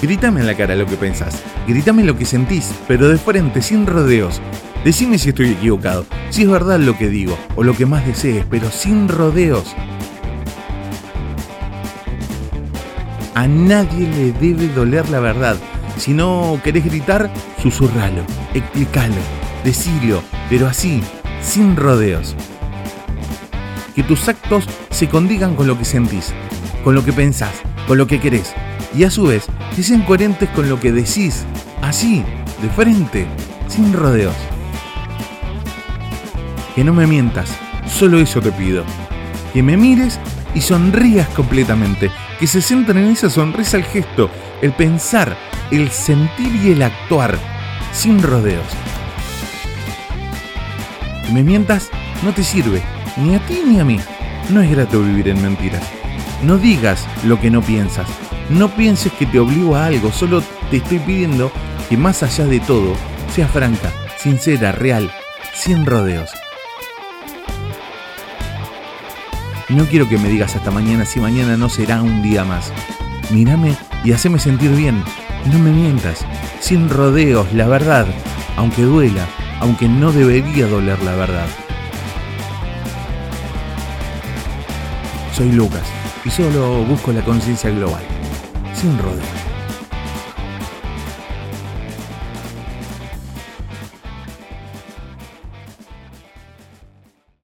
Grítame 0.00 0.40
en 0.40 0.46
la 0.46 0.56
cara 0.56 0.76
lo 0.76 0.86
que 0.86 0.96
pensás, 0.96 1.42
grítame 1.66 2.04
lo 2.04 2.16
que 2.16 2.24
sentís, 2.24 2.72
pero 2.86 3.08
de 3.08 3.18
frente, 3.18 3.60
sin 3.62 3.84
rodeos. 3.84 4.40
Decime 4.84 5.18
si 5.18 5.30
estoy 5.30 5.50
equivocado, 5.50 6.06
si 6.30 6.42
es 6.42 6.50
verdad 6.50 6.78
lo 6.78 6.96
que 6.96 7.08
digo, 7.08 7.36
o 7.56 7.64
lo 7.64 7.74
que 7.74 7.84
más 7.84 8.06
desees, 8.06 8.44
pero 8.48 8.70
sin 8.70 9.08
rodeos. 9.08 9.74
A 13.34 13.48
nadie 13.48 14.08
le 14.08 14.32
debe 14.32 14.68
doler 14.68 15.08
la 15.08 15.18
verdad. 15.18 15.56
Si 15.96 16.14
no 16.14 16.60
querés 16.62 16.84
gritar, 16.84 17.28
susurralo, 17.60 18.22
explícalo, 18.54 19.16
decilo, 19.64 20.22
pero 20.48 20.68
así, 20.68 21.02
sin 21.42 21.74
rodeos. 21.74 22.36
Que 23.96 24.04
tus 24.04 24.28
actos 24.28 24.64
se 24.90 25.08
condigan 25.08 25.56
con 25.56 25.66
lo 25.66 25.76
que 25.76 25.84
sentís, 25.84 26.32
con 26.84 26.94
lo 26.94 27.04
que 27.04 27.12
pensás, 27.12 27.62
con 27.88 27.96
lo 27.96 28.06
que 28.06 28.20
querés, 28.20 28.52
y 28.94 29.04
a 29.04 29.10
su 29.10 29.24
vez 29.24 29.46
que 29.74 29.82
sean 29.82 30.02
coherentes 30.02 30.50
con 30.50 30.68
lo 30.68 30.78
que 30.78 30.92
decís, 30.92 31.44
así, 31.80 32.22
de 32.62 32.68
frente, 32.68 33.26
sin 33.66 33.94
rodeos. 33.94 34.36
Que 36.76 36.84
no 36.84 36.92
me 36.92 37.06
mientas, 37.06 37.50
solo 37.88 38.18
eso 38.18 38.42
te 38.42 38.52
pido. 38.52 38.84
Que 39.54 39.62
me 39.62 39.78
mires 39.78 40.20
y 40.54 40.60
sonrías 40.60 41.28
completamente, 41.30 42.10
que 42.38 42.46
se 42.46 42.60
centren 42.60 42.98
en 42.98 43.12
esa 43.12 43.30
sonrisa 43.30 43.78
el 43.78 43.84
gesto, 43.84 44.30
el 44.60 44.72
pensar, 44.72 45.36
el 45.70 45.90
sentir 45.90 46.54
y 46.56 46.72
el 46.72 46.82
actuar, 46.82 47.38
sin 47.92 48.22
rodeos. 48.22 48.66
Que 51.26 51.32
me 51.32 51.42
mientas 51.42 51.88
no 52.22 52.32
te 52.34 52.44
sirve, 52.44 52.82
ni 53.16 53.34
a 53.34 53.38
ti 53.46 53.62
ni 53.66 53.80
a 53.80 53.84
mí. 53.84 53.98
No 54.50 54.60
es 54.60 54.70
grato 54.70 55.00
vivir 55.00 55.28
en 55.28 55.40
mentiras. 55.42 55.97
No 56.42 56.56
digas 56.56 57.06
lo 57.24 57.40
que 57.40 57.50
no 57.50 57.62
piensas. 57.62 58.06
No 58.48 58.68
pienses 58.68 59.12
que 59.12 59.26
te 59.26 59.40
obligo 59.40 59.76
a 59.76 59.86
algo, 59.86 60.12
solo 60.12 60.42
te 60.70 60.78
estoy 60.78 61.00
pidiendo 61.00 61.50
que 61.88 61.96
más 61.96 62.22
allá 62.22 62.46
de 62.46 62.60
todo, 62.60 62.94
seas 63.34 63.50
franca, 63.50 63.92
sincera, 64.16 64.72
real, 64.72 65.10
sin 65.54 65.84
rodeos. 65.84 66.30
No 69.68 69.84
quiero 69.84 70.08
que 70.08 70.16
me 70.16 70.28
digas 70.28 70.56
hasta 70.56 70.70
mañana 70.70 71.04
si 71.04 71.20
mañana 71.20 71.56
no 71.56 71.68
será 71.68 72.00
un 72.00 72.22
día 72.22 72.44
más. 72.44 72.72
Mírame 73.30 73.76
y 74.04 74.12
haceme 74.12 74.38
sentir 74.38 74.70
bien. 74.70 75.02
No 75.52 75.58
me 75.58 75.70
mientas. 75.70 76.24
Sin 76.60 76.88
rodeos, 76.88 77.52
la 77.52 77.66
verdad. 77.66 78.06
Aunque 78.56 78.82
duela, 78.82 79.26
aunque 79.60 79.88
no 79.88 80.12
debería 80.12 80.66
doler 80.66 81.02
la 81.02 81.14
verdad. 81.16 81.46
Soy 85.38 85.52
Lucas 85.52 85.86
y 86.24 86.30
solo 86.30 86.82
busco 86.82 87.12
la 87.12 87.24
conciencia 87.24 87.70
global, 87.70 88.02
sin 88.74 88.98
rodeos. 88.98 89.47